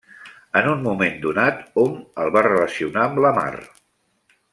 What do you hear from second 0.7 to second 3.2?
moment donat hom el va relacionar